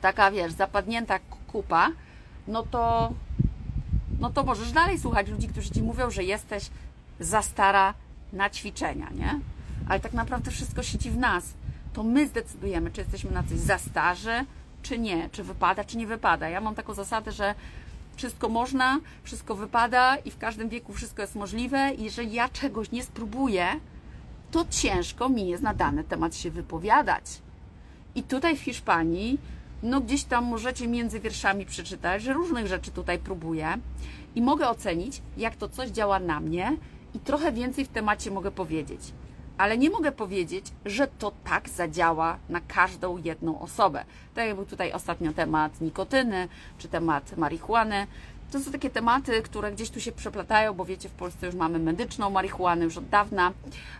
[0.00, 1.90] taka, wiesz, zapadnięta kupa,
[2.48, 3.12] no to,
[4.20, 6.70] no to możesz dalej słuchać ludzi, którzy ci mówią, że jesteś
[7.20, 7.94] za stara
[8.32, 9.40] na ćwiczenia, nie?
[9.88, 11.44] Ale tak naprawdę wszystko siedzi w nas.
[11.92, 14.44] To my zdecydujemy, czy jesteśmy na coś za starzy,
[14.82, 16.48] czy nie, czy wypada, czy nie wypada.
[16.48, 17.54] Ja mam taką zasadę, że
[18.16, 21.90] wszystko można, wszystko wypada i w każdym wieku wszystko jest możliwe.
[21.98, 23.66] I jeżeli ja czegoś nie spróbuję,
[24.50, 27.24] to ciężko mi jest na dany temat się wypowiadać.
[28.14, 29.38] I tutaj w Hiszpanii,
[29.82, 33.78] no gdzieś tam możecie między wierszami przeczytać, że różnych rzeczy tutaj próbuję
[34.34, 36.76] i mogę ocenić, jak to coś działa na mnie
[37.14, 39.00] i trochę więcej w temacie mogę powiedzieć.
[39.58, 44.04] Ale nie mogę powiedzieć, że to tak zadziała na każdą jedną osobę.
[44.34, 48.06] Tak jak był tutaj ostatnio temat nikotyny, czy temat marihuany.
[48.50, 51.78] To są takie tematy, które gdzieś tu się przeplatają, bo wiecie, w Polsce już mamy
[51.78, 53.52] medyczną marihuanę już od dawna.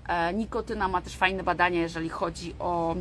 [0.09, 2.97] E, nikotyna ma też fajne badania, jeżeli chodzi o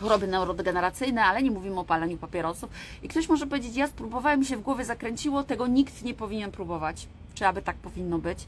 [0.00, 2.70] choroby neurodegeneracyjne, ale nie mówimy o paleniu papierosów.
[3.02, 6.50] I ktoś może powiedzieć, ja spróbowałem, mi się w głowie zakręciło, tego nikt nie powinien
[6.50, 7.08] próbować.
[7.34, 8.46] Czy aby tak powinno być?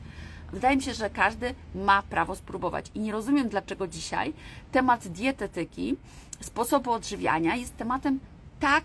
[0.52, 2.86] Wydaje mi się, że każdy ma prawo spróbować.
[2.94, 4.32] I nie rozumiem, dlaczego dzisiaj
[4.72, 5.96] temat dietetyki,
[6.40, 8.20] sposobu odżywiania jest tematem
[8.60, 8.84] tak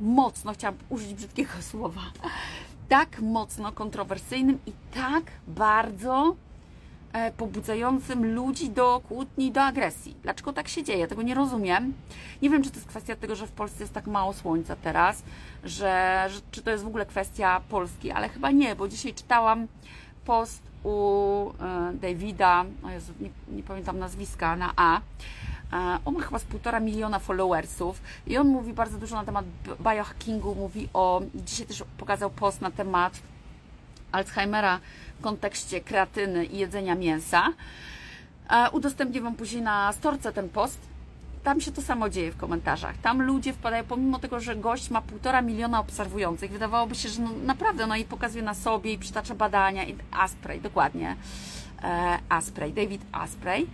[0.00, 2.02] mocno, chciałam użyć brzydkiego słowa,
[2.88, 6.36] tak mocno kontrowersyjnym i tak bardzo
[7.36, 10.16] pobudzającym ludzi do kłótni, do agresji.
[10.22, 11.08] Dlaczego tak się dzieje?
[11.08, 11.94] Tego nie rozumiem.
[12.42, 15.22] Nie wiem, czy to jest kwestia tego, że w Polsce jest tak mało słońca teraz,
[15.64, 19.66] że, że czy to jest w ogóle kwestia Polski, ale chyba nie, bo dzisiaj czytałam
[20.24, 25.00] post u e, Davida, o Jezu, nie, nie pamiętam nazwiska, na A.
[25.72, 29.44] E, on ma chyba z półtora miliona followersów i on mówi bardzo dużo na temat
[29.80, 33.20] biohackingu, mówi o, dzisiaj też pokazał post na temat
[34.12, 34.80] Alzheimera
[35.18, 37.48] w kontekście kreatyny i jedzenia mięsa.
[38.50, 40.78] E, udostępnię Wam później na storce ten post
[41.48, 42.96] tam się to samo dzieje w komentarzach.
[43.02, 47.30] Tam ludzie wpadają, pomimo tego, że gość ma półtora miliona obserwujących, wydawałoby się, że no,
[47.44, 49.84] naprawdę no i pokazuje na sobie i przytacza badania.
[49.84, 51.16] I Asprey, dokładnie.
[51.82, 53.66] E, Asprey, David Asprey.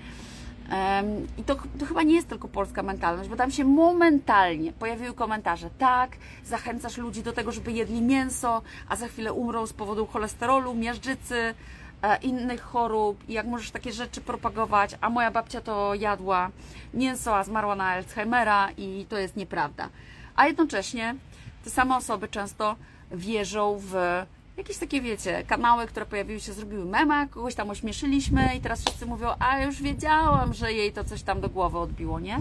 [1.38, 5.70] I to, to, chyba nie jest tylko polska mentalność, bo tam się momentalnie pojawiły komentarze.
[5.78, 10.74] Tak, zachęcasz ludzi do tego, żeby jedli mięso, a za chwilę umrą z powodu cholesterolu,
[10.74, 11.54] miażdżycy,
[12.04, 16.50] E, innych chorób i jak możesz takie rzeczy propagować, a moja babcia to jadła
[16.94, 19.88] mięso, a zmarła na Alzheimera i to jest nieprawda.
[20.36, 21.14] A jednocześnie
[21.64, 22.76] te same osoby często
[23.10, 24.22] wierzą w
[24.56, 29.06] jakieś takie, wiecie, kanały, które pojawiły się, zrobiły mema, kogoś tam ośmieszyliśmy i teraz wszyscy
[29.06, 32.40] mówią, a już wiedziałam, że jej to coś tam do głowy odbiło, nie?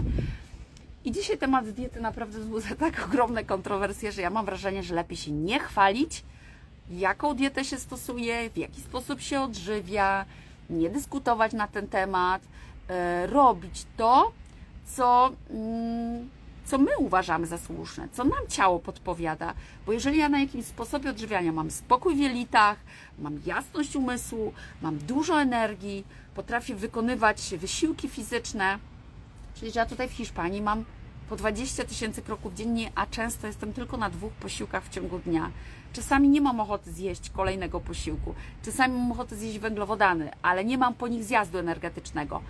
[1.04, 5.16] I dzisiaj temat diety naprawdę wzbudza tak ogromne kontrowersje, że ja mam wrażenie, że lepiej
[5.16, 6.24] się nie chwalić,
[6.90, 10.24] jaką dietę się stosuje, w jaki sposób się odżywia,
[10.70, 12.42] nie dyskutować na ten temat,
[12.88, 14.32] e, robić to,
[14.86, 16.28] co, mm,
[16.64, 19.54] co my uważamy za słuszne, co nam ciało podpowiada.
[19.86, 22.78] Bo jeżeli ja na jakimś sposobie odżywiania mam spokój w jelitach,
[23.18, 28.78] mam jasność umysłu, mam dużo energii, potrafię wykonywać wysiłki fizyczne,
[29.54, 30.84] czyli ja tutaj w Hiszpanii mam
[31.28, 35.50] po 20 tysięcy kroków dziennie, a często jestem tylko na dwóch posiłkach w ciągu dnia.
[35.92, 40.94] Czasami nie mam ochoty zjeść kolejnego posiłku, czasami mam ochotę zjeść węglowodany, ale nie mam
[40.94, 42.42] po nich zjazdu energetycznego.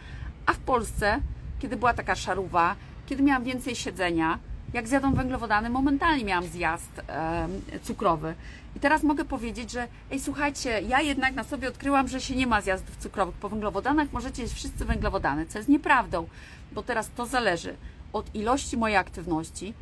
[0.46, 1.20] A w Polsce,
[1.58, 4.38] kiedy była taka szaruwa, kiedy miałam więcej siedzenia,
[4.72, 7.48] jak zjadłam węglowodany, momentalnie miałam zjazd e,
[7.82, 8.34] cukrowy.
[8.76, 12.46] I teraz mogę powiedzieć, że ej, słuchajcie, ja jednak na sobie odkryłam, że się nie
[12.46, 13.34] ma zjazdów cukrowych.
[13.34, 16.26] Po węglowodanach możecie jeść wszyscy węglowodany, co jest nieprawdą,
[16.72, 17.76] bo teraz to zależy
[18.12, 19.74] od ilości mojej aktywności,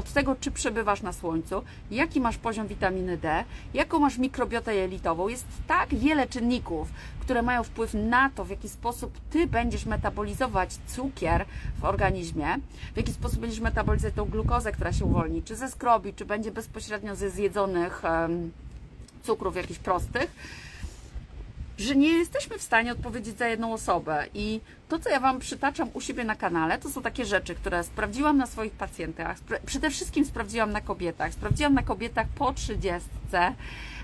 [0.00, 5.28] od tego, czy przebywasz na słońcu, jaki masz poziom witaminy D, jaką masz mikrobiotę jelitową.
[5.28, 6.88] Jest tak wiele czynników,
[7.20, 11.44] które mają wpływ na to, w jaki sposób ty będziesz metabolizować cukier
[11.80, 12.56] w organizmie,
[12.94, 16.50] w jaki sposób będziesz metabolizować tą glukozę, która się uwolni, czy ze skrobi, czy będzie
[16.50, 18.02] bezpośrednio ze zjedzonych
[19.22, 20.30] cukrów jakichś prostych
[21.80, 24.26] że nie jesteśmy w stanie odpowiedzieć za jedną osobę.
[24.34, 27.84] I to, co ja Wam przytaczam u siebie na kanale, to są takie rzeczy, które
[27.84, 31.32] sprawdziłam na swoich pacjentach, przede wszystkim sprawdziłam na kobietach.
[31.32, 33.54] Sprawdziłam na kobietach po trzydziestce,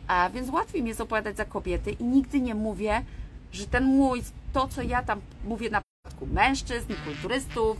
[0.08, 3.04] a więc łatwiej mi jest opowiadać za kobiety i nigdy nie mówię,
[3.52, 7.78] że ten mój, to co ja tam mówię na przypadku mężczyzn, kulturystów,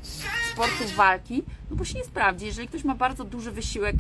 [0.52, 2.46] sportów walki, no bo się nie sprawdzi.
[2.46, 3.96] Jeżeli ktoś ma bardzo duży wysiłek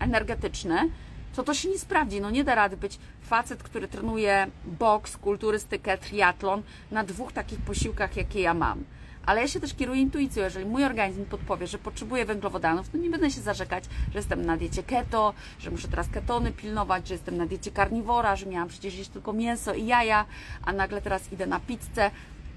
[0.00, 0.90] energetyczny,
[1.36, 2.20] to to się nie sprawdzi.
[2.20, 8.16] No nie da rady być facet, który trenuje boks, kulturystykę, triatlon na dwóch takich posiłkach,
[8.16, 8.84] jakie ja mam.
[9.26, 10.42] Ale ja się też kieruję intuicją.
[10.42, 14.56] Jeżeli mój organizm podpowie, że potrzebuję węglowodanów, to nie będę się zarzekać, że jestem na
[14.56, 18.94] diecie keto, że muszę teraz ketony pilnować, że jestem na diecie karniwora, że miałam przecież
[18.94, 20.24] jeść tylko mięso i jaja,
[20.64, 22.10] a nagle teraz idę na pizzę.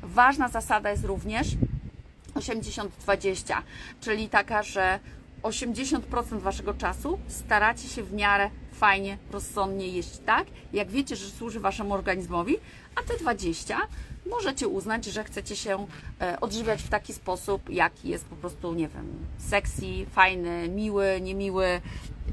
[0.03, 1.47] Ważna zasada jest również
[2.35, 3.61] 80-20,
[4.01, 4.99] czyli taka, że
[5.43, 11.59] 80% waszego czasu staracie się w miarę fajnie, rozsądnie jeść tak, jak wiecie, że służy
[11.59, 12.57] waszemu organizmowi,
[12.95, 13.77] a te 20
[14.25, 15.87] możecie uznać, że chcecie się
[16.21, 21.81] e, odżywiać w taki sposób, jaki jest po prostu, nie wiem, sexy, fajny, miły, niemiły,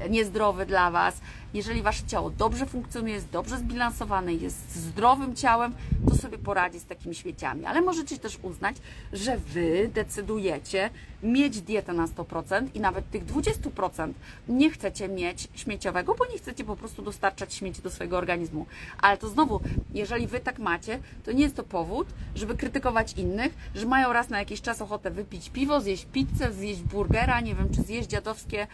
[0.09, 1.21] niezdrowy dla Was.
[1.53, 5.73] Jeżeli Wasze ciało dobrze funkcjonuje, jest dobrze zbilansowane, jest zdrowym ciałem,
[6.09, 7.65] to sobie poradzi z takimi śmieciami.
[7.65, 8.75] Ale możecie też uznać,
[9.13, 10.89] że Wy decydujecie
[11.23, 14.13] mieć dietę na 100% i nawet tych 20%
[14.49, 18.65] nie chcecie mieć śmieciowego, bo nie chcecie po prostu dostarczać śmieci do swojego organizmu.
[19.01, 19.59] Ale to znowu,
[19.93, 24.29] jeżeli Wy tak macie, to nie jest to powód, żeby krytykować innych, że mają raz
[24.29, 28.67] na jakiś czas ochotę wypić piwo, zjeść pizzę, zjeść burgera, nie wiem, czy zjeść dziadowskie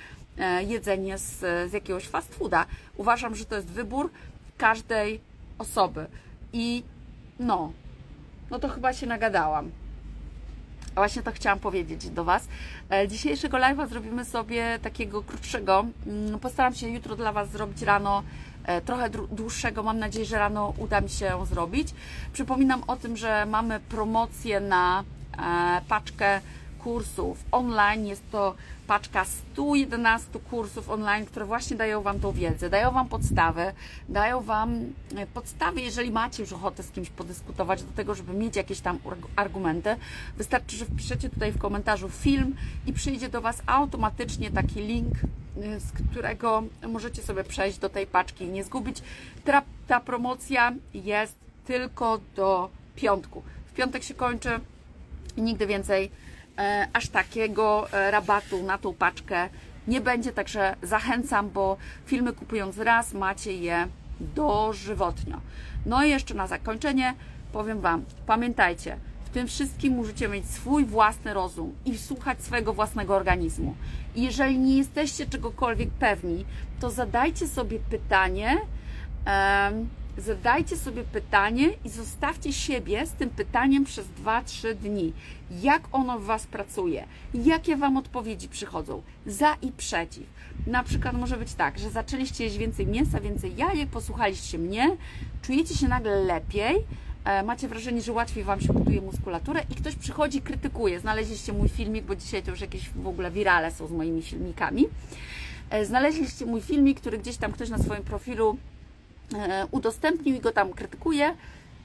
[0.67, 2.65] jedzenie z, z jakiegoś fast fooda.
[2.97, 4.09] Uważam, że to jest wybór
[4.57, 5.19] każdej
[5.57, 6.07] osoby.
[6.53, 6.83] I
[7.39, 7.71] no,
[8.51, 9.71] no to chyba się nagadałam.
[10.95, 12.47] A właśnie to chciałam powiedzieć do Was.
[12.91, 15.85] E, dzisiejszego live'a zrobimy sobie takiego krótszego.
[16.07, 18.23] Mm, postaram się jutro dla Was zrobić rano
[18.65, 19.83] e, trochę dłuższego.
[19.83, 21.87] Mam nadzieję, że rano uda mi się zrobić.
[22.33, 25.03] Przypominam o tym, że mamy promocję na
[25.87, 26.41] paczkę
[26.83, 28.05] kursów online.
[28.05, 28.55] Jest to
[28.87, 33.73] paczka 111 kursów online, które właśnie dają Wam tą wiedzę, dają Wam podstawy,
[34.09, 34.75] dają Wam
[35.15, 38.99] e, podstawy, jeżeli macie już ochotę z kimś podyskutować, do tego, żeby mieć jakieś tam
[39.35, 39.95] argumenty.
[40.37, 42.55] Wystarczy, że wpiszecie tutaj w komentarzu film
[42.87, 45.13] i przyjdzie do Was automatycznie taki link,
[45.63, 49.01] e, z którego możecie sobie przejść do tej paczki i nie zgubić.
[49.45, 53.43] Ta, ta promocja jest tylko do piątku.
[53.65, 54.59] W piątek się kończy
[55.37, 56.11] nigdy więcej
[56.93, 59.49] aż takiego e, rabatu na tą paczkę
[59.87, 63.87] nie będzie, także zachęcam, bo filmy kupując raz macie je
[64.19, 65.41] dożywotnio.
[65.85, 67.13] No i jeszcze na zakończenie
[67.51, 73.15] powiem Wam, pamiętajcie, w tym wszystkim musicie mieć swój własny rozum i słuchać swojego własnego
[73.15, 73.75] organizmu.
[74.15, 76.45] I jeżeli nie jesteście czegokolwiek pewni,
[76.79, 78.57] to zadajcie sobie pytanie,
[79.25, 85.13] um, zadajcie sobie pytanie i zostawcie siebie z tym pytaniem przez 2-3 dni.
[85.61, 87.05] Jak ono w Was pracuje?
[87.33, 89.01] Jakie Wam odpowiedzi przychodzą?
[89.25, 90.23] Za i przeciw.
[90.67, 94.97] Na przykład może być tak, że zaczęliście jeść więcej mięsa, więcej jajek, posłuchaliście mnie,
[95.41, 96.75] czujecie się nagle lepiej,
[97.25, 100.99] e, macie wrażenie, że łatwiej Wam się buduje muskulaturę i ktoś przychodzi, krytykuje.
[100.99, 104.85] Znaleźliście mój filmik, bo dzisiaj to już jakieś w ogóle wirale są z moimi filmikami.
[105.69, 108.57] E, znaleźliście mój filmik, który gdzieś tam ktoś na swoim profilu
[109.71, 111.35] udostępnił i go tam krytykuje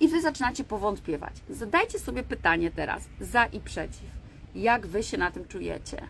[0.00, 1.34] i Wy zaczynacie powątpiewać.
[1.50, 4.10] Zadajcie sobie pytanie teraz, za i przeciw.
[4.54, 6.02] Jak Wy się na tym czujecie?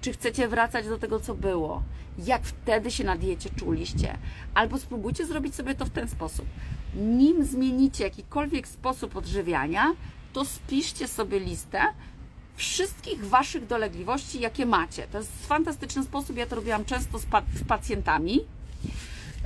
[0.00, 1.82] Czy chcecie wracać do tego, co było?
[2.18, 4.18] Jak wtedy się na diecie czuliście?
[4.54, 6.46] Albo spróbujcie zrobić sobie to w ten sposób.
[6.94, 9.94] Nim zmienicie jakikolwiek sposób odżywiania,
[10.32, 11.80] to spiszcie sobie listę
[12.56, 15.06] wszystkich Waszych dolegliwości, jakie macie.
[15.12, 18.40] To jest fantastyczny sposób, ja to robiłam często z, pa z pacjentami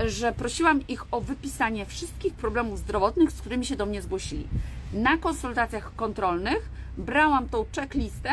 [0.06, 4.46] że prosiłam ich o wypisanie wszystkich problemów zdrowotnych, z którymi się do mnie zgłosili.
[4.92, 8.30] Na konsultacjach kontrolnych brałam tą checklistę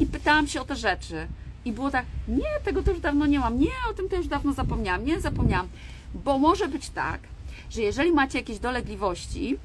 [0.00, 1.26] i pytałam się o te rzeczy.
[1.64, 4.26] I było tak, nie, tego to już dawno nie mam, nie, o tym to już
[4.26, 5.68] dawno zapomniałam, nie, zapomniałam.
[6.14, 7.20] Bo może być tak,
[7.70, 9.58] że jeżeli macie jakieś dolegliwości,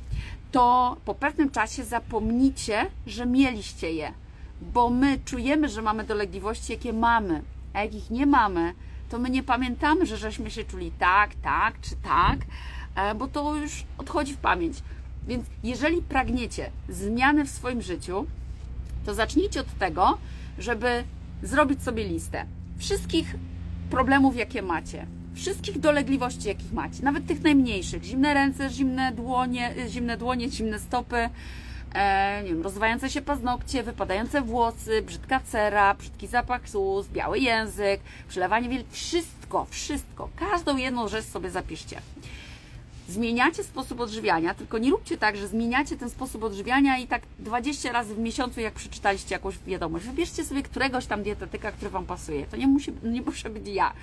[0.52, 4.14] to po pewnym czasie zapomnicie, że mieliście je.
[4.62, 7.42] Bo my czujemy, że mamy dolegliwości, jakie mamy.
[7.74, 8.74] A jak ich nie mamy,
[9.10, 12.40] to my nie pamiętamy, że żeśmy się czuli tak, tak czy tak,
[12.96, 14.78] e, bo to już odchodzi w pamięć.
[15.28, 18.26] Więc jeżeli pragniecie zmiany w swoim życiu,
[19.06, 20.18] to zacznijcie od tego,
[20.60, 21.04] żeby
[21.44, 22.46] zrobić sobie listę
[22.78, 23.36] wszystkich
[23.90, 30.18] problemów, jakie macie, wszystkich dolegliwości, jakich macie, nawet tych najmniejszych, zimne ręce, zimne dłonie, zimne
[30.18, 31.30] dłonie, zimne stopy,
[31.94, 38.02] e, nie wiem, rozwijające się paznokcie, wypadające włosy, brzydka cera, brzydki zapach ust, biały język,
[38.30, 38.84] przelewanie wiel...
[38.92, 42.02] Wszystko, wszystko, każdą jedną rzecz sobie zapiszcie.
[43.10, 47.92] Zmieniacie sposób odżywiania, tylko nie róbcie tak, że zmieniacie ten sposób odżywiania i tak 20
[47.92, 50.06] razy w miesiącu, jak przeczytaliście jakąś wiadomość.
[50.06, 52.46] Wybierzcie sobie któregoś tam dietetyka, który Wam pasuje.
[52.46, 53.94] To nie musi, nie muszę być ja.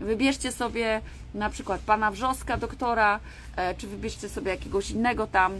[0.00, 1.00] Wybierzcie sobie
[1.34, 3.20] na przykład pana Wrzoska, doktora,
[3.56, 5.52] e, czy wybierzcie sobie jakiegoś innego tam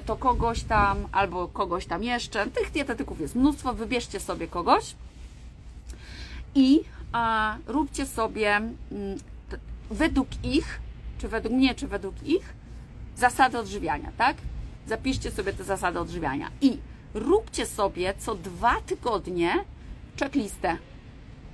[0.00, 2.46] to kogoś tam albo kogoś tam jeszcze.
[2.46, 4.94] Tych dietetyków jest mnóstwo, wybierzcie sobie kogoś
[6.54, 6.80] i
[7.12, 9.18] a, róbcie sobie m, mm,
[9.48, 9.58] t,
[9.90, 10.80] według ich,
[11.18, 12.54] czy według mnie, czy według ich,
[13.16, 14.36] zasady odżywiania, tak?
[14.86, 16.78] Zapiszcie sobie te zasady odżywiania i
[17.14, 19.64] róbcie sobie co dwa tygodnie
[20.20, 20.76] checklistę.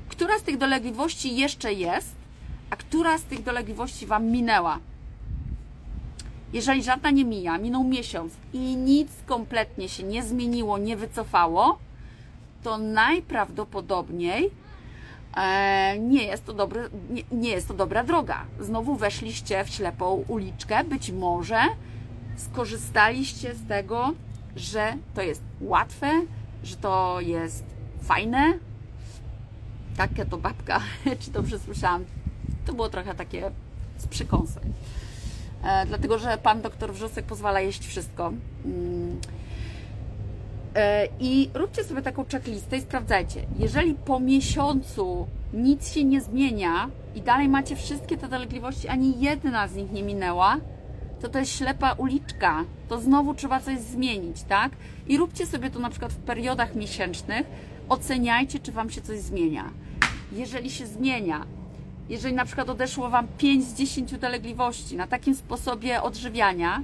[0.08, 2.14] Która z tych dolegliwości jeszcze jest,
[2.70, 4.78] a która z tych dolegliwości Wam minęła?
[6.56, 11.78] Jeżeli żadna nie mija, minął miesiąc i nic kompletnie się nie zmieniło, nie wycofało,
[12.62, 14.50] to najprawdopodobniej
[15.36, 18.44] E, nie, jest to dobry, nie, nie jest to dobra droga.
[18.60, 20.84] Znowu weszliście w ślepą uliczkę.
[20.84, 21.60] Być może
[22.36, 24.12] skorzystaliście z tego,
[24.56, 26.10] że to jest łatwe,
[26.64, 27.64] że to jest
[28.02, 28.58] fajne.
[29.96, 30.80] Taka to babka,
[31.20, 32.04] czy dobrze słyszałam,
[32.66, 33.50] to było trochę takie
[33.98, 34.62] z przykąsem.
[35.64, 38.32] E, dlatego, że pan doktor Wrzosek pozwala jeść wszystko.
[38.64, 39.20] Mm.
[40.74, 43.40] E, I róbcie sobie taką checklistę i sprawdzajcie.
[43.58, 49.68] Jeżeli po miesiącu nic się nie zmienia i dalej macie wszystkie te dolegliwości, ani jedna
[49.68, 50.56] z nich nie minęła,
[51.20, 52.64] to to jest ślepa uliczka.
[52.88, 54.72] To znowu trzeba coś zmienić, tak?
[55.06, 57.46] I róbcie sobie to na przykład w periodach miesięcznych.
[57.88, 59.70] Oceniajcie, czy Wam się coś zmienia.
[60.32, 61.46] Jeżeli się zmienia,
[62.08, 66.82] jeżeli na przykład odeszło Wam 5 z 10 dolegliwości na takim sposobie odżywiania,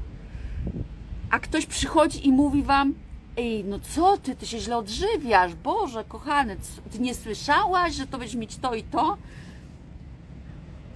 [1.30, 2.94] a ktoś przychodzi i mówi Wam,
[3.36, 6.56] ej, no co ty, ty się źle odżywiasz, Boże, kochany,
[6.90, 9.16] ty nie słyszałaś, że to będziesz mieć to i to?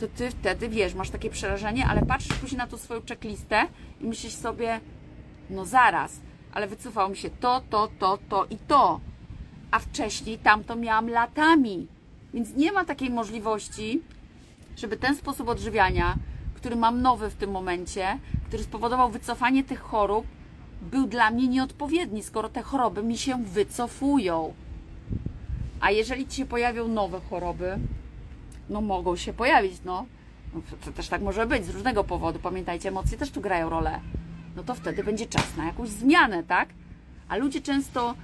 [0.01, 3.67] To ty wtedy, wiesz, masz takie przerażenie, ale patrzysz później na tą swoją checklistę
[4.01, 4.81] i myślisz sobie,
[5.51, 6.21] no zaraz,
[6.53, 9.01] ale wycofało mi się to, to, to, to i to.
[9.71, 11.87] A wcześniej tamto miałam latami.
[12.35, 14.03] Więc nie ma takiej możliwości,
[14.77, 16.17] żeby ten sposób odżywiania,
[16.55, 18.19] który mam nowy w tym momencie,
[18.49, 20.27] który spowodował wycofanie tych chorób,
[20.83, 24.55] był dla mnie nieodpowiedni, skoro te choroby mi się wycofują.
[25.81, 27.79] A jeżeli ci się pojawią nowe choroby,
[28.69, 30.07] no mogą się pojawić, no.
[30.85, 32.39] to też tak może być z różnego powodu.
[32.39, 34.01] Pamiętajcie, emocje też tu grają rolę.
[34.57, 36.69] No to wtedy będzie czas na jakąś zmianę, tak?
[37.29, 38.15] A ludzie często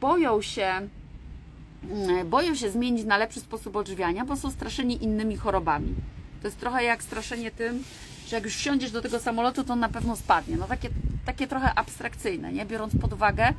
[0.00, 0.88] boją się,
[2.24, 5.94] boją się zmienić na lepszy sposób odżywiania, bo są straszeni innymi chorobami.
[6.42, 7.84] To jest trochę jak straszenie tym,
[8.26, 10.56] że jak już wsiądziesz do tego samolotu, to on na pewno spadnie.
[10.56, 10.88] No takie,
[11.24, 12.66] takie trochę abstrakcyjne, nie?
[12.66, 13.52] Biorąc pod uwagę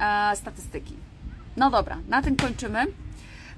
[0.00, 0.94] e, statystyki.
[1.56, 2.86] No dobra, na tym kończymy.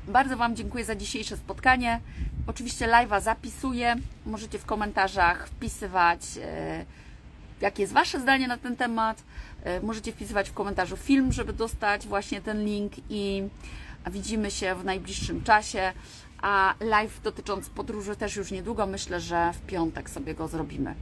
[0.09, 2.01] Bardzo Wam dziękuję za dzisiejsze spotkanie.
[2.47, 3.97] Oczywiście live'a zapisuję.
[4.27, 6.85] Możecie w komentarzach wpisywać, e,
[7.61, 9.23] jakie jest Wasze zdanie na ten temat.
[9.65, 13.43] E, możecie wpisywać w komentarzu film, żeby dostać właśnie ten link i
[14.11, 15.93] widzimy się w najbliższym czasie.
[16.43, 20.95] A live dotyczący podróży też już niedługo, myślę, że w piątek sobie go zrobimy.